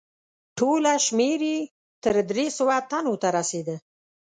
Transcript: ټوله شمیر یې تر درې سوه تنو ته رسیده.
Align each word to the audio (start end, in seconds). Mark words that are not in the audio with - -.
ټوله 0.57 0.93
شمیر 1.05 1.41
یې 1.51 1.59
تر 2.03 2.15
درې 2.29 2.45
سوه 2.57 2.75
تنو 2.89 3.13
ته 3.21 3.27
رسیده. 3.37 3.75